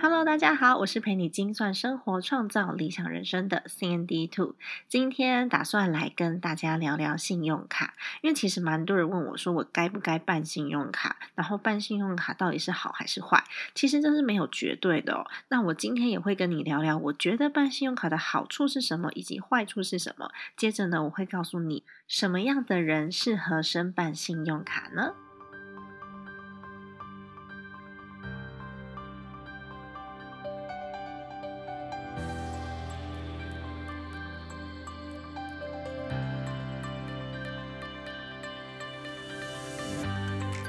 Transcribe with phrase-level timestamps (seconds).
[0.00, 4.54] Hello，大家好，我是陪你精算生活、创造理想人生的 CND Two。
[4.88, 11.16] 今天打算来跟大家聊聊信用卡，因为其实蛮多人问我说，我该不该办信用卡？
[11.34, 13.42] 然后办信用卡到底是好还是坏？
[13.74, 15.26] 其实这是没有绝对的哦。
[15.48, 20.30] 那我今天也会跟你聊聊，我觉得办信用卡的好处是什么，以及坏处是什么。
[20.56, 25.14] 接着呢，我会告诉你什么样的人适合申办信用卡呢？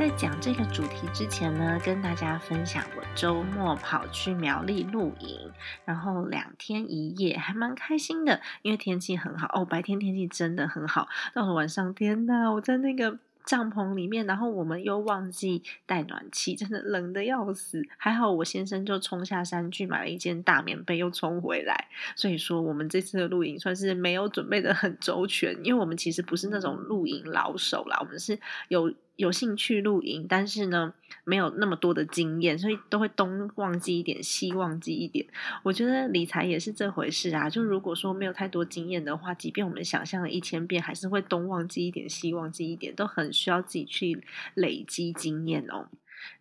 [0.10, 5.52] 在讲这个主题之前呢，跟大家分享我周末跑去苗栗露营，
[5.86, 13.20] 然后两天一夜还蛮开心的，因为天气很好哦，白天天气真的很好，到了晚上，天呐，我在那个。
[13.46, 17.82] 帐篷里面，然后我们又忘记带暖气，真的冷的要死。
[17.98, 21.88] 还好我先生就冲下山去买了一件大棉被，又冲回来。
[22.16, 28.94] 所以说，我们这次的露营算是没有准备的很周全，因为我们其实不是那种露营老手啦，我们是有。
[29.20, 30.94] 有兴趣露营，但是呢，
[31.26, 35.26] 没有那么多的经验，所以都会东忘记一点，西忘记一点。
[35.64, 37.50] 我觉得理财也是这回事啊。
[37.50, 45.90] 就如果说没有太多经验的话，即便我们想象了一千遍，还是会东忘记一点，西忘记一点，都很需要自己去累积经验哦。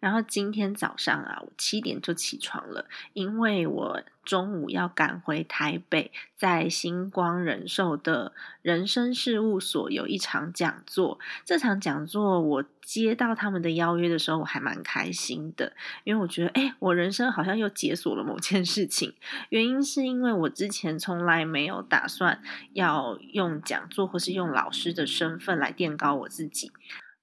[0.01, 11.19] 然后今天早上啊，我七点就起床了，因为我中午要赶回台北，在星光人寿的人生事务所有一场讲座。
[11.45, 15.73] 这场讲座我接到他们的邀约的时候，我还蛮开心的，
[16.05, 19.15] 因为我觉得，哎，我人生好像又解锁了某件事情。
[19.49, 22.43] 原因是因为我之前从来没有打算
[22.75, 26.71] 要用讲座或是用老师的身份来垫高我自己。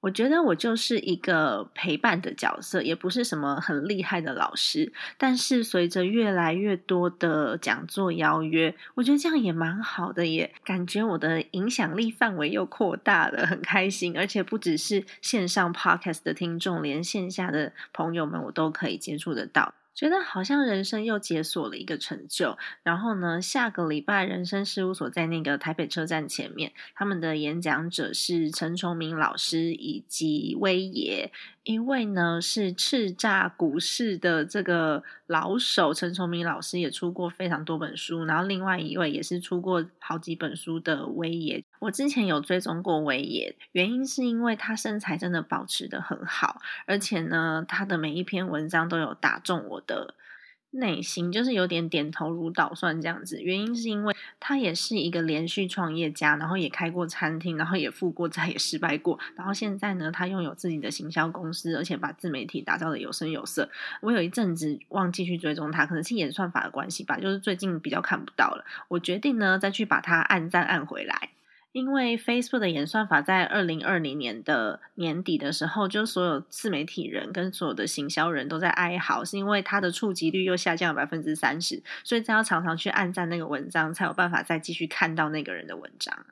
[0.06, 4.94] 我觉得我就是一个陪伴的角色，也不是什么很厉害的老师。
[5.18, 14.16] 但是随着越来越多的讲座邀约，我觉得这样也蛮好的，也感觉我的影响力范围又扩大了，很开心。
[14.16, 19.74] 而且不只是线上 podcast 的听众，连线下的朋友们，我都可以接触得到。
[19.96, 31.32] 觉得好像人生又解锁了一个成就，然后呢，下个礼拜人生事务所在那个台北车站前面，他们的演讲者是陈崇明老师以及威爷。
[31.66, 38.24] 一位呢是叱咤股市的这个老手陈崇明老师，也出过非常多本书。
[38.24, 50.14] 然后另外一位也是出过好几本书的威爷，我之前有追踪过威爷，原因是因为他身材真的保持的很好，而且呢，他的每一篇文章都有打中我的。
[50.76, 63.70] 内心就是有点点头如捣蒜这样子，原因是因为他也是一个连续创业家，然后也开过餐厅，然后也富过债，也失败过，然后现在呢，他拥有自己的行销公司，而且把自媒体打造的有声有色。
[64.02, 68.66] 我有一阵子忘记去追踪他，可能是演算法的关系吧，就是最近比较看不到了。
[68.88, 71.30] 我决定呢，再去把他按赞按回来。
[71.76, 86.26] 因为 Facebook 的演算法在二零二零年的年底的时候，就所有自媒体人跟所有的行销人都在哀嚎，是因为它的触及率又下降了百分之三十，所以才要常常去按赞那个文章，才有办法再继续看到那个人的文章。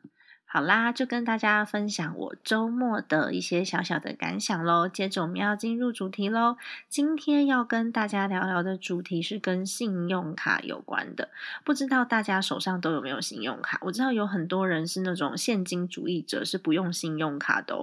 [0.54, 4.88] 好啦，就跟大家分享我周末的一些小小的感想喽。
[4.88, 6.58] 接着我们要进入主题喽。
[6.88, 11.30] 今天要跟大家聊聊的主题是跟信用卡有关的。
[11.64, 13.80] 不知道大家手上都有没有信用卡？
[13.82, 17.76] 我知道有很多人是那种现金主义者，是不用信用卡的。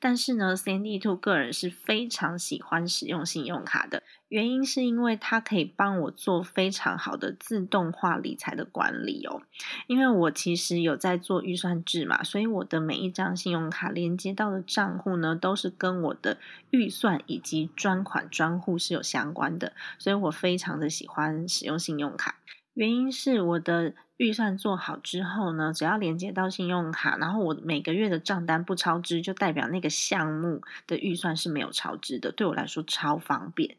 [0.00, 4.02] 但是呢，Sandy Two 个人是非常喜欢使用信用卡的。
[4.28, 9.42] 原因是因为它可以帮我做非常好的自动化理财的管理哦。
[9.86, 16.38] 因为我其实有在做预算制嘛，所以我的每一张信用卡连接到的账户呢，都是跟我的
[16.70, 19.72] 预算以及专款专户是有相关的。
[19.98, 22.36] 所以我非常的喜欢使用信用卡。
[22.74, 33.76] 原因是我的预算做好之后呢，只要连接到信用卡，然后我每个月的账单不超支，就代表那个项目的预算是没有超支的，对我来说超方便。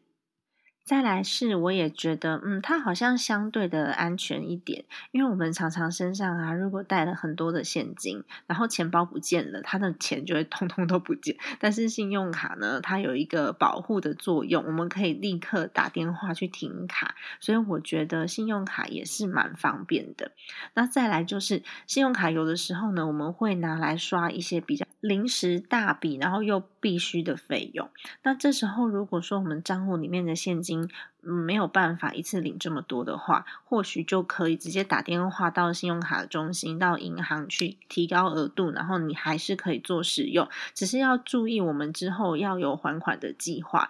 [0.88, 11.36] 再来是，我也觉得，嗯，它好像相对的安全一点，因为我们常常身上啊，如果带了很多的现金，然后钱包不见了，它的钱就会通通都不见。
[11.60, 20.32] 但是信用卡呢，它有一个保护的作用，我们可以立刻打电话去停卡，所以我觉得信用卡也是蛮方便的。
[20.72, 27.88] 那再来就是信用卡有的时候呢，我们会拿来刷一些比较临时大笔，然后又必须的费用。
[28.22, 30.88] 那这时候如果说我们账户里面的现金，
[31.20, 43.88] 没有办法一次领这么多的话，或许就可以直接打电话到信用卡中心、到银行去提高额度，然后你还是可以做使用，只是要注意我们之后要有还款的计划。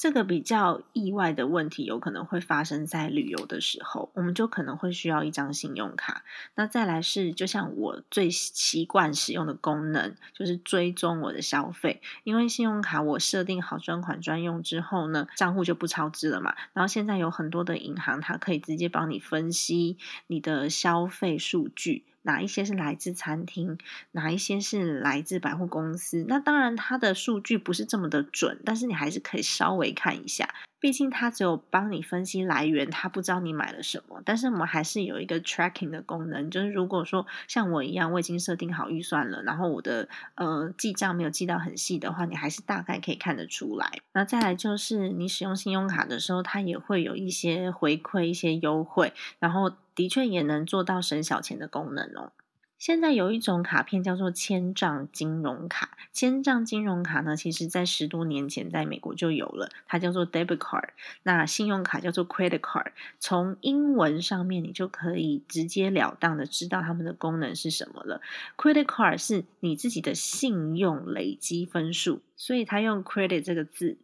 [0.00, 6.24] 这个比较意外的问题，有可能会发生在旅游的时候，我们就可能会需要一张信用卡。
[6.54, 12.00] 那再来是，就像我最习惯使用的功能，就是追踪我的消费。
[12.24, 16.56] 因为信用卡我设定好专款专用之后呢，账户就不超支了嘛。
[16.72, 19.98] 然后现在有很多的银行，它可以直接帮你分析
[20.28, 22.04] 你的消费数据。
[22.22, 23.78] 哪一些是来自餐厅，
[24.12, 26.24] 哪一些是来自百货公司？
[26.28, 30.54] 那当然，它的数据不是这么的准，但是你还是可以稍微看一下。
[30.78, 34.22] 毕竟它只有帮你分析来源，它不知道你买了什么。
[34.24, 43.90] 但是我们还是有一个 tracking 的功能，就是如果说像我一样，我已经设定好预算了，然后我的呃记账没有记到很细的话，你还是大概可以看得出来。
[44.14, 49.70] 那再来就是你使用信用卡的时候，它也会有一些回馈、一些优惠，然后
[50.00, 52.32] 的确也能做到省小钱的功能哦。
[52.78, 60.88] 现在有一种卡片叫做千账金融卡，千账金融卡呢，其实在十多年前在美国就有了，它叫做 debit card。
[61.22, 62.92] 那信用卡叫做 credit card。
[63.18, 68.22] 从英文上面，你就可以直截了当的知道它们的功能是什么了。
[68.56, 73.98] credit card 是你自己的信用累积分数，所以它用 credit 这个字。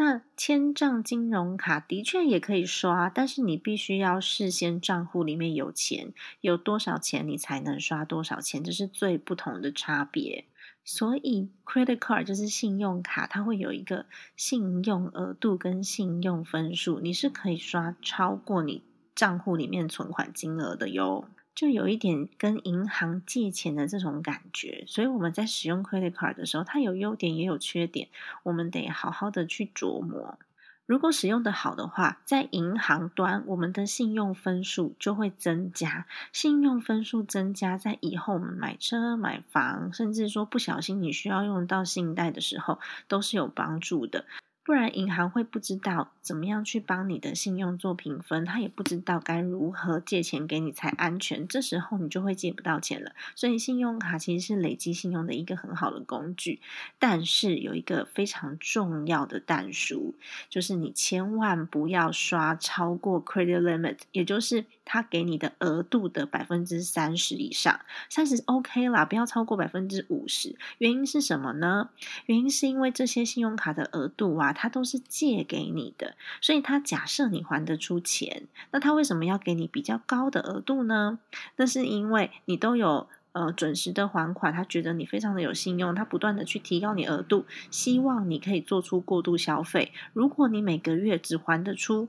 [0.00, 10.46] 那千账金融卡的确也可以刷，但是你必须要事先账户里面有钱，有多少钱你才能刷多少钱，这是最不同的差别。
[10.86, 14.06] 所以 credit card 就是信用卡，它会有一个
[14.36, 18.82] 信用额度跟信用分数，你是可以刷超过你
[19.14, 21.28] 账户里面存款金额的哟。
[21.54, 28.08] 就有一点跟银行借钱的这种感觉，所以我们在使用 credit card 的时候，它有优点也有缺点，
[28.44, 30.38] 我们得好好的去琢磨。
[30.86, 36.06] 如果使用的好的话，在银行端，我们的信用分数就会增加。
[36.32, 44.24] 信用分数增加，在以后我们买车、买房，甚至说不小心你需要用到信贷的时候，都是有帮助的。
[44.62, 53.12] 不然银行会不知道怎么样去帮你的信用做评分，他也不知道该如何借钱给你才安全，这时候你就会借不到钱了。
[53.34, 56.60] 所以信用卡其实是累积信用的一个很好的工具，
[56.98, 60.14] 但是有一个非常重要的但书，
[60.48, 70.56] 就是你千万不要刷超过 credit limit，也就是他给你的额度的百分之三十以上，三十 OK 啦，不要超过百分之五十。
[70.78, 71.90] 原因是什么呢？
[72.26, 74.52] 原因是因为这些信用卡的额度啊。
[74.52, 81.20] 他都是借给你的，所以他假设你还得出钱，那他为什么要给你比较高的额度呢？
[81.54, 89.92] 那是因为你都有呃准时的还款，他觉得你非常的有信用，他不断的去提高你额度，希望你可以做出过度消费。
[90.12, 92.08] 如果你每个月只还得出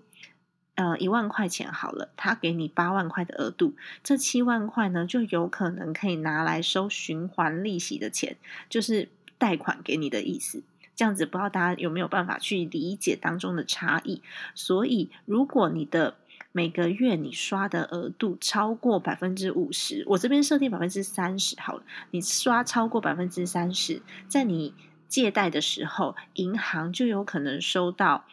[0.89, 3.73] 呃一万块钱好了，他给你八万块的额度，
[4.03, 8.37] 这七万块呢就有可能可以拿来收循环利息的钱，
[8.69, 10.63] 就是贷款给你的意思。
[10.95, 14.21] 这样子不知道大家有没有办法去理解当中的差异？
[14.53, 16.15] 所以，如果你的
[16.51, 21.83] 每个月你刷的额度超过百分之五十，我这边设定百分之三十好了。
[22.11, 24.75] 你刷超过百分之三十，在你
[25.07, 28.25] 借贷的时候，银行就有可能收到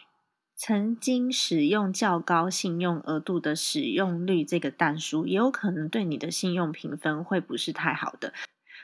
[0.60, 8.34] 曾经使用较高信用额度的使用率这个弹书，也有可能对你的信用评分会不是太好的。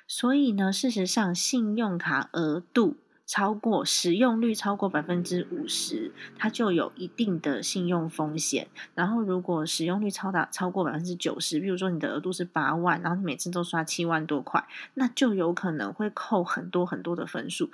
[0.06, 2.96] 所以呢，事实上，信用卡额度。
[3.26, 8.68] 超过使用率超过百分之五十，它就有一定的信用风险。
[8.94, 17.70] 然后，如果使用率超达超过百分之九十，比如说你的额度是八万，然后你每次都刷七万多块，那就有可能会扣很多很多的分数。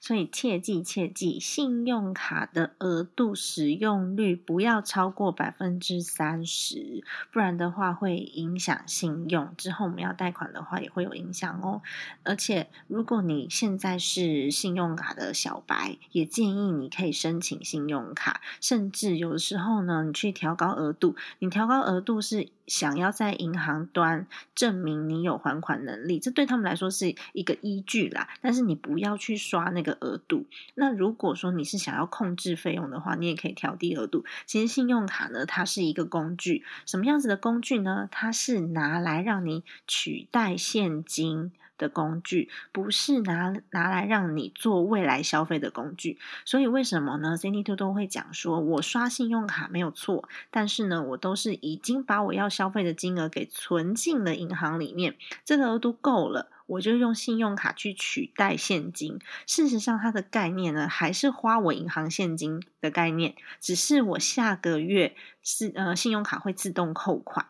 [0.00, 9.54] 所以切记切记，信用卡的额度使用率不要超过百分之三十，不然的话会影响信用。
[9.56, 11.82] 之后我们要贷款的话也会有影响哦。
[12.22, 22.48] 而且如果你现在是信用卡的小白，也建议你可以申请信用卡，甚至有的时候呢，你去调高额度，你调高额度是。
[22.68, 28.28] 想要在银行端证明你有还款能力，这对他们来说是一个依据啦。
[28.42, 30.46] 但是你不要去刷那个额度。
[30.74, 34.24] 那如果说你是想要控制费用的话，你也可以调低额度。
[34.46, 38.08] 其实信用卡呢，它是一个工具，什么样子的工具呢？
[38.10, 41.52] 它是拿来让你取代现金。
[41.78, 59.18] 的工具不是拿拿来让你做未来消费的工具，所以为什么呢？Cindy Two 都会讲说，我刷信用卡没有错，但是呢，我都是已经把我要消费的金额给存进了银行里面，这个额度够了，我就用信用卡去取代现金。
[59.46, 67.46] 事实上，它的概念呢，还是花我银行现金的概念，只是我下个月是呃，信用卡会自动扣款。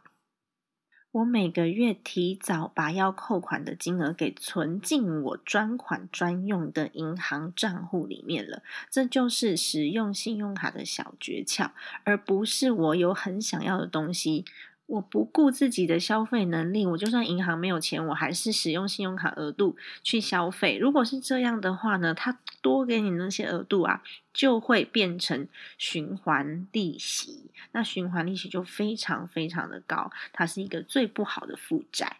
[1.10, 11.70] 我每个月提早把要扣款的金额给存进我专款专用的银行账户里面了，这就是使用信用卡的小诀窍，
[12.04, 14.44] 而不是我有很想要的东西。
[14.88, 20.78] 我不顾自己的消费能力，我就算银行没有钱，我还是使用信用卡额度去消费。
[20.78, 24.02] 如果是这样的话呢，它多给你那些额度啊，
[24.32, 27.50] 就会变成循环利息。
[27.72, 32.16] 那循环利息就非常非常的高，它是一个最不好的负债。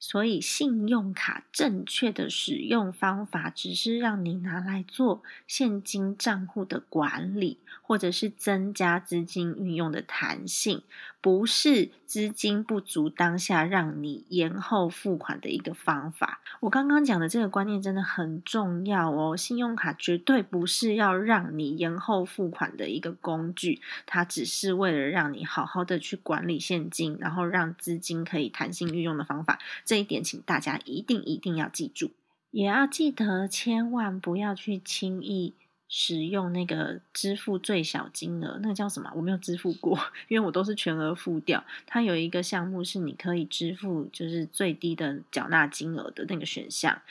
[0.00, 10.82] 所以，信用卡正确的使用方法，只是让你拿来做现金账户的管理，或者是增加资金运用的弹性。
[11.22, 16.40] 不是资金不足当下让你延后付款的一个方法。
[16.58, 19.36] 我刚刚讲的这个观念真的很重要哦。
[19.36, 29.60] 信用卡绝对不是要让你延后付款的一个工具，它只是为了让你好好的去管理现金，然后让资金可以弹性运用的方法。
[29.84, 32.10] 这一点，请大家一定一定要记住，
[32.50, 35.54] 也要记得千万不要去轻易。
[35.94, 39.12] 使用那个支付最小金额，那个叫什么？
[39.14, 41.62] 我没有支付过，因为我都是全额付掉。
[41.86, 47.02] 它有一个项目是你可以支付，就是最低的缴纳金额的那个选项。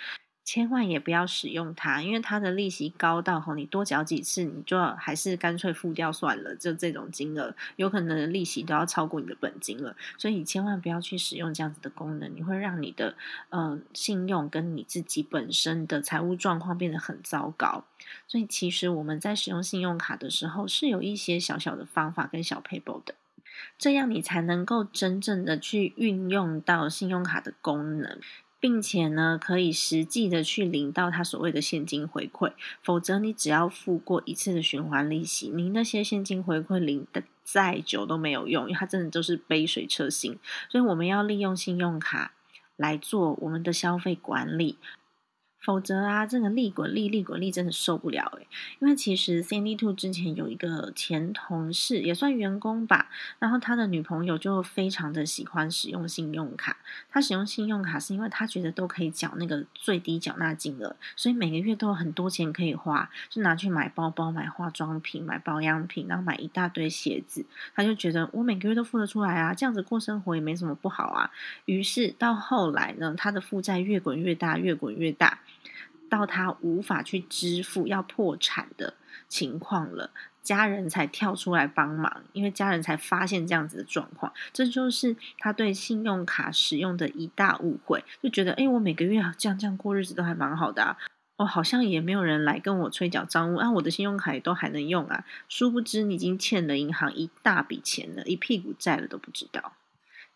[0.53, 6.53] 千万也不要使用它，因为它的利息高到吼，你多缴几次，你就还是干脆付掉算了。
[6.53, 9.95] 就这种金额，有可能利息都要超过你的本金了。
[10.17, 13.15] 所以千万不要去使用这样子的功能，你会让你的
[13.51, 17.85] 嗯信用跟你自己本身的财务状况变得很糟糕。
[18.27, 23.15] 所以其实我们在使用信用卡的时候，是有一些小小的方法跟小 paper 的，
[23.77, 28.19] 这样你才能够真正的去运用到信用卡的功能。
[28.61, 40.37] 并且呢，可以实际的去领到他所谓的现金回馈，否则你只要付过一次的循环利息，你那些现金回馈领的再久都没有用，因为它真的就是杯水车薪。
[40.69, 42.33] 所以我们要利用信用卡
[42.77, 44.77] 来做我们的消费管理。
[45.63, 48.47] 否则啊，这个利滚利，利滚利真的受不了诶
[48.79, 56.77] 因为其实 Cindy Two 之前有一个前同事，也算员工吧，然后他的女朋友就非常的喜欢使用信用卡。
[57.09, 67.45] 他使用信用卡是因为他觉得都可以缴那个最低缴纳金额，所以每个月都有很多钱可以花，就拿去买包包、买化妆品、买保养品，然后买一大堆鞋子。
[67.75, 71.29] 他就觉得我每个月都付得出来啊，这样子过生活也没什么不好啊。
[71.65, 75.37] 于是到后来呢，他的负债越滚越大，越滚越大。
[76.11, 78.95] 到他无法去支付要破产的
[79.29, 80.11] 情况了，
[80.43, 90.97] 家人才跳出来帮忙，因为家人才发现这样子的状况，这就是他对信用卡使用的一大误会，就觉得哎，我每个月这样这样过日子都还蛮好的啊，
[91.37, 99.71] 哦，好像也没有人来跟我催缴账务啊，我的信用卡也都还能用啊，殊不知你已经欠了银行一大笔钱了，一屁股债了都不知道。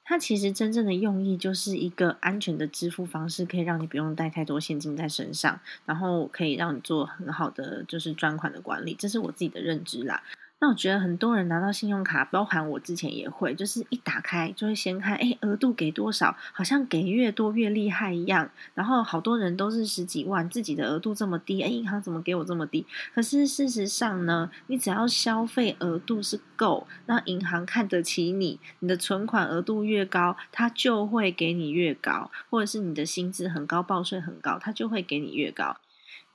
[0.06, 10.22] 它其实真正的用意就是一个安全的支付方式，可以让你不用带太多现金在身上，然后可以让你做很好的就是专款的管理，这是我自己的认知啦。
[10.66, 18.50] 那我觉得很多人拿到信用卡，包含我之前也会，就是一打开就会先看，哎，额度给多少，好像给越多越厉害一样。
[18.74, 22.84] 然后好多人都是十几万，自己的额度这么低，哎，银行怎么给我这么低？
[23.14, 35.78] 可是事实上呢，你只要消费额度是够，那银行看得起你，你的存款额度越高，它就会给你越高；或者是你的薪资很高，报税很高，它就会给你越高。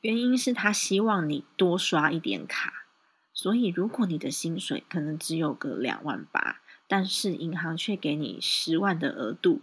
[0.02, 2.75] 原因是他希望你多刷一点卡。
[3.42, 9.62] 所以，如果你的薪水可能只有个两万八，但是银行却给你十万的额度，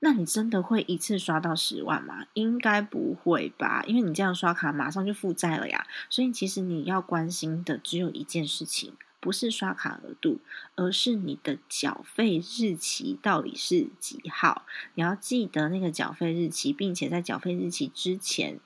[0.00, 2.26] 那你真的会一次刷到十万吗？
[2.34, 5.86] 应该不会吧，因为你这样刷卡马上就负债了呀。
[6.10, 10.40] 所以，其实你要关心的只有一件事情，不是刷卡额度，
[10.74, 14.66] 而是你的缴费日期到底是几号。
[14.94, 18.58] 你要记得那个缴费日期，并且在缴费日期之前，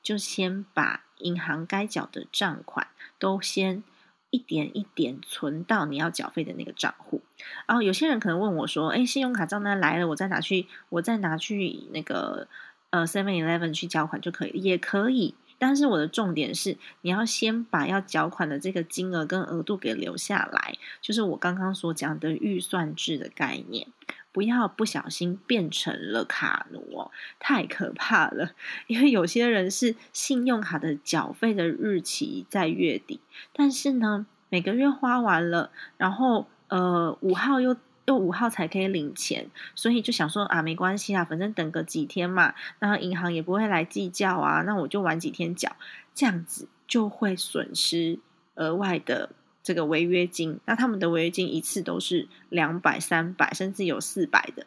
[0.00, 2.86] 就先把银行该缴的账款
[3.18, 3.82] 都先。
[4.30, 7.22] 一点一点存到你要缴费的那个账户，
[7.66, 12.48] 然后有些人可能问我说：“哎，信用卡账单来了，我再拿去，我再拿去那个
[12.90, 15.34] 呃 Seven Eleven 去交款就可以，也可以。
[15.58, 23.86] 但是我的重点是，你要先把要缴款的这个金额跟额度给留下来，就是我刚刚所讲的预算制的概念。
[24.36, 28.50] 不要不小心变成了卡奴哦，太可怕了！
[28.86, 33.20] 因为有些人是信用卡的缴费的日期在月底，
[33.54, 37.74] 但是呢，每个月花完了，然后呃五号又
[38.04, 45.74] 又五号才可以领钱，所以就想说啊，没关系啊，反正等个几天嘛，那银行也不会来计较啊，那我就晚几天缴，
[46.14, 48.18] 这样子就会损失
[48.56, 49.30] 额外的。
[49.66, 54.64] 这个违约金，那他们的违约金一次都是两百、三百，甚至有四百的，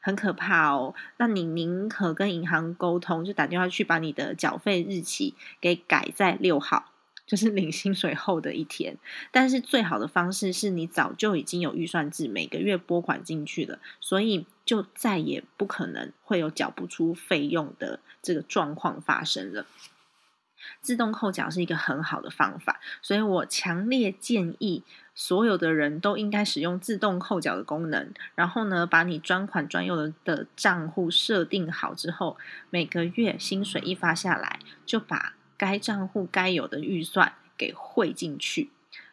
[0.00, 0.94] 很可怕哦。
[1.18, 6.92] 那你宁可跟银行沟通，就打电话去把你的缴费日期给改在六号，
[7.26, 8.96] 就是 领薪水后的一天。
[9.30, 19.66] 但是最好的方式是你早就已经有预算制，每个月拨款进去了，所以就再也不可能会有缴不出费用的这个状况发生了。
[20.88, 24.82] 自动扣缴是一个很好的方法，所以我强烈建议
[25.14, 28.10] 所有的人都应该使用自动扣缴的功能。
[28.34, 32.38] 然后呢，把你专款专用的账户设定好之后，
[32.70, 38.70] 每个月薪水一发下来，就把该账户该有的预算给汇进去。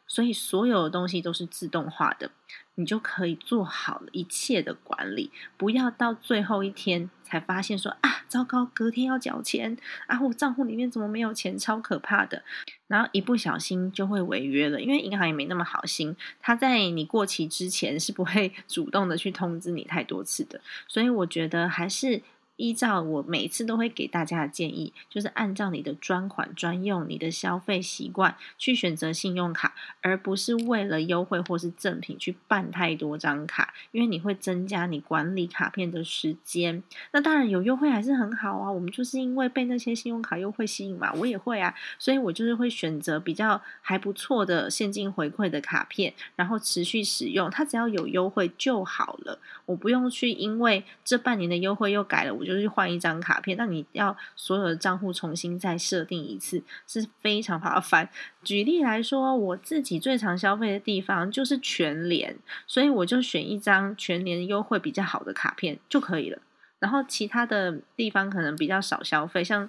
[0.07, 2.31] 所以所有的东西都是自动化的。
[2.77, 9.77] 你就可以做好一切的管理，不要到最后一天才发现说啊，糟糕，隔天要缴钱
[10.07, 12.43] 啊，我账户里面怎么没有钱，超可怕的。
[12.87, 20.61] 然后一不小心就会违约了，因为银行也没那么好心，他在你过期之前是不会 主动的去通知你太多次的。
[20.87, 22.21] 所以我觉得还是。
[22.57, 36.81] 依照我每次都会给大家的建议，就是按照你的专款专用、你的消费习惯去选择信用卡，而不是为了优惠或是赠品去办太多张卡，因为你会增加你管理卡片的时间。
[37.11, 52.44] 那当然有优惠还是很好啊，我们就是因为被那些信用卡优惠吸引嘛，我也会啊，所以我就是会选择比较还不错的现金回馈的卡片，然后持续使用，它只要有优惠就好了，我不用去因为这半年的优惠又改了我。
[52.45, 58.09] 就是换一张卡片，那你要所有的账户重新再设定一次，是非常麻烦。
[58.43, 62.37] 举例来说，我自己最常消费的地方就是全联，
[62.67, 66.39] 所以我就选一张全联优惠比较好的卡片就可以了。
[66.79, 69.67] 然后其他的地方可能比较少消费，像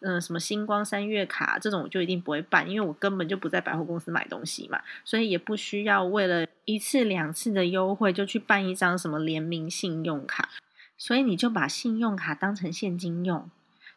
[0.00, 10.50] 嗯什么星光三月卡这种，我就一定不会办，因为我根本就不在百货公司买东西嘛，所以也不需要为了一次两次的优惠就去办一张什么联名信用卡。
[10.98, 13.48] 所以你就把信用卡当成现金用。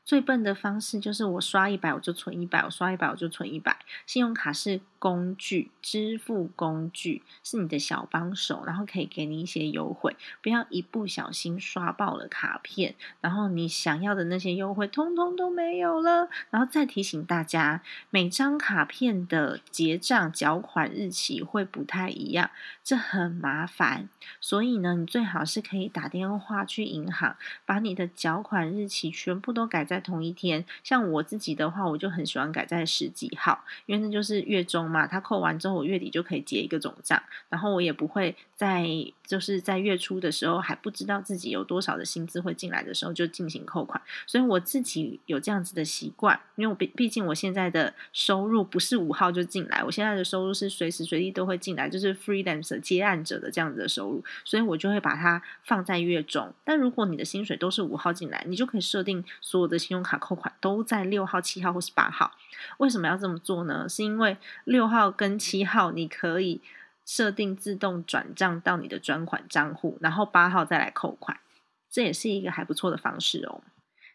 [0.05, 3.79] 最笨的方式就是我刷一百我就存一百，我刷一百我就存一百。
[4.05, 10.15] 信用卡是工具，支付工具是你的小帮手，然后可以给你一些优惠。
[10.41, 16.29] 不要一不小心刷爆了卡片，然后你想要的那些优惠通通都没有了。
[16.49, 22.49] 然后再提醒大家，每张卡片的结账缴款日期会不太一样，
[22.81, 24.07] 这很麻烦。
[24.39, 27.35] 所以呢，你最好是可以打电话去银行，
[27.65, 29.81] 把你的缴款日期全部都改。
[29.81, 38.87] 在同一天，像我自己的话，我就很喜欢改在十几号，因为那就是月中嘛，它扣完之后，我月底就可以结一个总账，然后我也不会在
[39.25, 56.53] 就是在月初的时候还不知道自己有多少的薪资会进来的时候就进行扣款，所以我自己有这样子的习惯，因为我毕毕竟我现在的收入不是五号就进来，我现在的收入是随时随地都会进来，就是 freelancer 接案者的这样子的收入，所以我就会把它放在月中。
[56.63, 59.81] 但如果你的薪水都是五号进来，你就可以设定所有的。
[59.81, 62.31] 信用卡扣款都在六号、七号或是八号，
[62.77, 63.89] 为什么要这么做呢？
[63.89, 66.61] 是因为六号跟七号你可以
[67.13, 71.41] 设定自动转账到你的专款账户，然后八号再来扣款，
[71.89, 73.61] 这也是一个还不错的方式哦。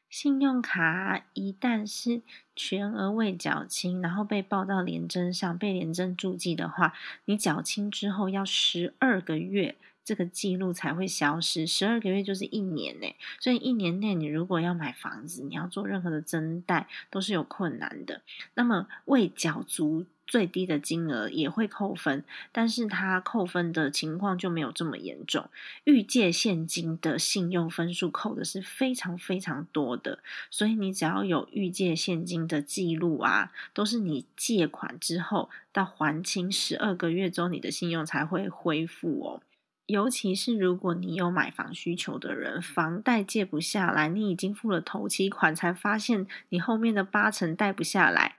[0.08, 2.22] 信用卡一旦是
[2.54, 6.94] 全额未缴清，然后被报到廉政上被廉政注记的话，
[7.26, 9.76] 你缴清之后要十二个月。
[10.02, 13.14] 这个记录才会消失，十二个月就是一年呢。
[13.40, 18.22] 所以一年内，你如果要买房子，你要做任何的增贷，都是有困难的。
[18.54, 25.48] 那么未缴足最低的金额也会扣分，但是它扣分的情况就没有这么严重。
[25.84, 30.18] 预借现金的信用分数扣的是非常非常多的，
[30.50, 39.42] 所以你只要有预借现金的记录啊，都是你借款之后到还清十二个月之后，你的信用才会恢复哦。
[39.86, 48.35] 尤其是如果你有买房需求的人，房贷借不下来，你已经付了头期款，才发现你后面的八成贷不下来。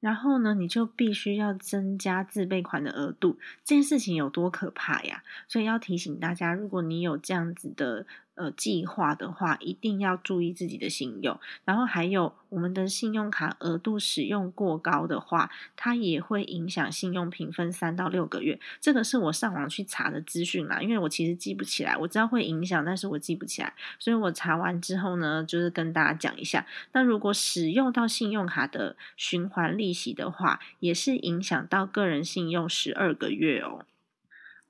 [0.00, 5.22] 然后呢，你就必须要增加自备款的额度，这件事情有多可怕呀？
[5.46, 11.38] 所以要提醒大家，如果你有这样子的呃计划的话，一定要注意自己的信用。
[11.64, 18.58] 然后还有我们的信用卡额度使用过高的话，它也会影响信用评分三到六个月。
[18.80, 26.66] 这个是我上网去查的资讯啦，因为我其实记不起来，我知道会影响，但是我记不起来，所以我查完之后呢，就是跟大家讲一下。
[26.92, 33.84] 那如果使用到信用卡的循环利息的话，也是影响到个人信用十二个月哦。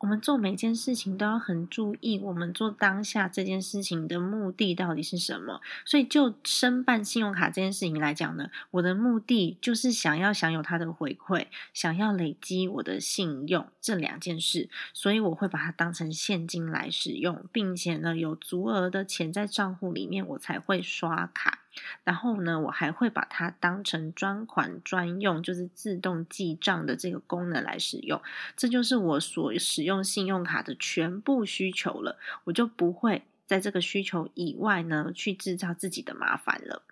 [0.00, 5.60] 我们做每件事情都要很注意，我们做当下这件事情的目的到底是什么。
[5.84, 14.70] 所以，就申办信用卡这件事情来讲呢，我的目的就是想要享有它的回馈，想要累积我的信用这两件事。
[14.94, 21.58] 所以，我会把它当成现金来使用，并且呢，有足额的钱在账户里面，我才会刷卡。
[22.04, 28.20] 然后呢，我还会把它当成专款专用，就是自动记账的这个功能来使用。
[28.56, 36.82] 这就是我所使用信用卡的全部需求了，我就不会在这个需求以外呢去制造自己的麻烦了。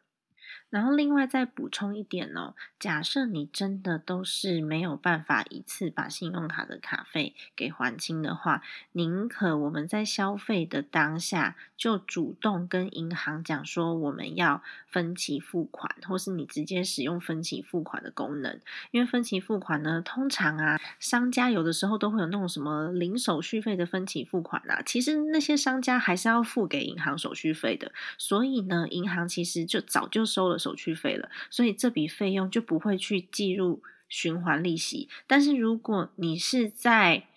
[0.71, 18.61] 然后另外再补充一点哦，假设你真的都是没有办法一次把信用卡的卡费给还清的话，宁可我们在消费的当下就主动跟银行讲说我们要分期付款，或是你直接使用分期付款的功能。
[18.91, 30.58] 因为分期付款呢，通常啊，商家有的时候都会有那种什么零手续费的分期付款啊，其实那些商家还是要付给银行手续费的，所以呢，银行其实就早就收了。
[30.59, 35.09] 手续费了，所以这笔费用就不会去计入循环利息。
[35.27, 37.28] 但是如果你是在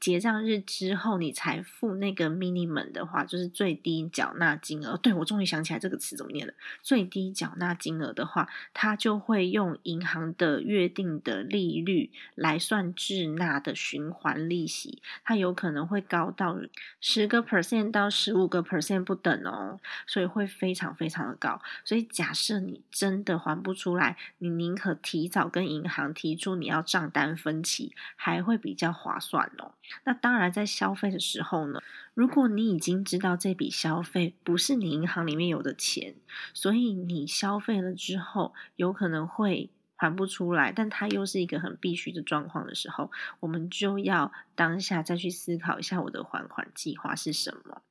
[0.00, 4.96] 结账日之后，你才付那个 minimum 的话，就是最低缴纳金额。
[4.96, 6.54] 对我终于想起来这个词怎么念了。
[6.82, 16.58] 最低缴纳金额的话，它就会用银行的约定的利率来算滞纳的循环利息，它有可能会高到
[17.00, 21.60] 十个 percent 到十五个 percent 不等哦，所以会非常非常的高。
[21.84, 29.47] 所以假设你真的还不出来，你宁可提早跟银行提出你要账单分期，还会比较划算
[30.04, 31.80] 那当然，在消费的时候呢，
[32.14, 36.14] 如果你已经知道这笔消费不是你银行里面有的钱，
[36.54, 47.82] 所以你消费了之后有可能会还不出来，但它又是一个很必须的状况的时候，我们就要当下再去思考一下我的还款计划是什么。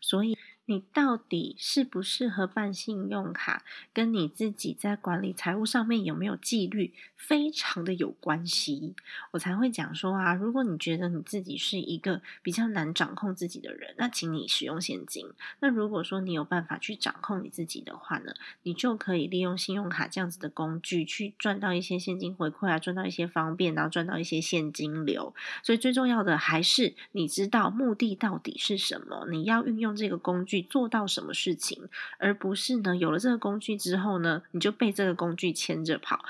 [0.00, 0.36] 所以。
[0.66, 8.94] 你到底适不适合办信用卡，跟你自己在管理财务上面有没有纪律，非常的有关系。
[9.32, 15.28] 我才会讲说啊，如果你觉得你自己是一个比较难掌控自己的人，那请你使用现金。
[15.60, 25.34] 那如果说你有办法去掌控你自己的话呢，你就可以利用信用卡这样子的工具，去赚到一些现金回馈啊，赚到一些方便，然后赚到一些现金流。
[25.62, 30.53] 所以最重要的还是你知道目的到底是什么，你要运用这个工具。
[30.54, 31.88] 去做到什么事情，
[32.18, 32.96] 而不是呢？
[32.96, 36.24] 有了这个工具之后呢，你就被这个工具牵着跑。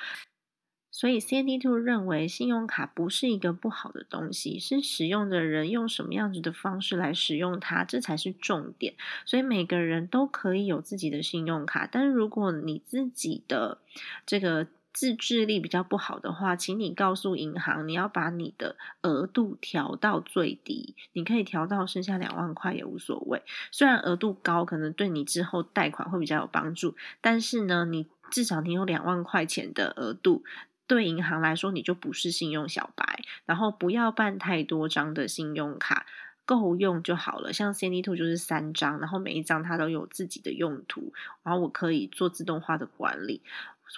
[0.91, 8.95] 所以，CND Two 认为信用卡不是一个不好的东西，是使用的人用什么样子的方式来使用它，这才是重点。
[9.25, 13.79] 所以每个人都可以有自己的信用卡，但是如果你自己的
[14.25, 14.67] 这个。
[14.95, 23.43] 自制力比较不好的话，请你告诉银行，你要把你的额度调到最低，你可以调到剩下两万块也无所谓。
[23.73, 30.45] 虽然额度高，可能对你之后贷款会比较有帮助，但是呢，你至少你有两万块钱的额度，
[30.87, 33.25] 对银行来说你就不是信用小白。
[33.47, 36.07] 然后不要办太多张的信用卡，
[36.45, 37.53] 够用就好了。
[37.53, 43.43] 像 c d Two 就是三张，然后每一张它都有自己的用途，然后我可以做自动化的管理。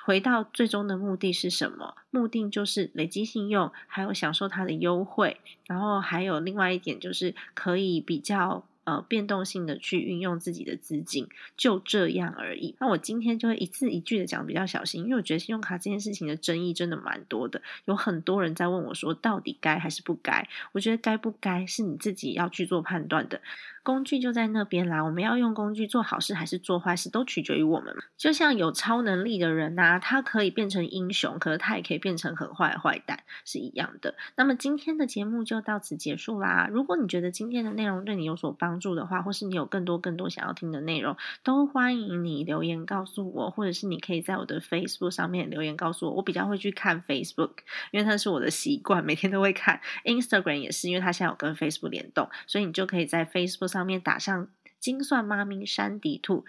[0.04, 1.96] 回到最终的目的是什么？
[2.10, 8.64] 目的就是累积信用，还有享受它的优惠，然后还有另外一点就是可以比较。
[8.86, 12.76] 呃，变动性的去运用自己的资金，就这样而已。
[12.78, 20.48] 那我今天就会一字一句的讲，比较小心，因为我觉得信用卡这件事情的争议真的蛮多的，有很多人在问我说，到底该还是不该？
[20.70, 23.40] 我觉得该不该是你自己要去做判断的。
[23.86, 27.94] 工具就在那边啦，我们要用工具做好事还是做坏事，都取决于我们。
[28.16, 34.14] 就像有超能力的人呐，他可以变成英雄，可是他也可以变成很坏坏蛋，是一样的。
[34.36, 36.68] 那么今天的节目就到此结束啦。
[36.70, 46.12] 如果你觉得今天的内容对你有所帮，助的话，或是你有更多更多想要听的内容，都欢迎你留言告诉我，或者是你可以在我的 Facebook 上面留言告诉我。
[46.12, 47.50] 我比较会去看 Facebook，
[47.90, 49.80] 因为它是我的习惯，每天都会看。
[50.04, 54.48] Instagram 也是，因为它现在有跟 Facebook 联动，所以你就可以在 Facebook 上上面打上
[54.80, 56.46] “精算妈咪山迪兔”，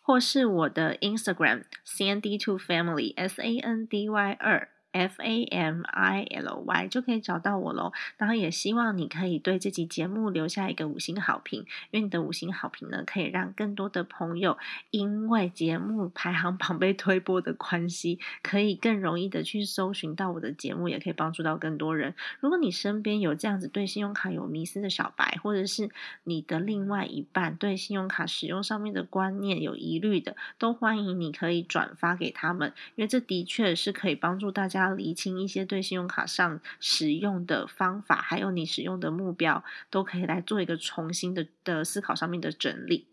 [0.00, 4.66] 或是我的 Instagram Sandy Two Family S A N D Y 二。
[4.92, 7.92] F A M I L Y 就可以找到我喽。
[8.16, 14.58] 然后也希望你可以对这集节目留下一个五星好评，因为你的五星好评呢，可以让更多的朋友
[14.90, 22.14] 因为节目排行榜被推播的关系，可以更容易的去搜寻到我的节目，也可以帮助到更多人。
[22.40, 25.90] 如果你身边有这样子对信用卡有迷思的小白，或者是
[26.24, 34.79] 你的另外一半对信用卡使用上面的观念有疑虑的，都欢迎你可以转发给他们，因为这的确是可以帮助大家。
[34.80, 43.06] 要厘清一些对信用卡上使用的方法，还有你使用的目标，都可以来做一个重新的的思考上面的整理。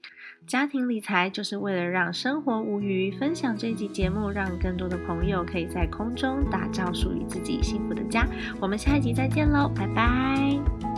[0.45, 8.25] 家庭理财就是为了让生活无余，分享这一集节目，让更多的朋友可以在空中打造属于自己幸福的家。
[8.61, 10.96] 我们下一集再见喽，拜拜。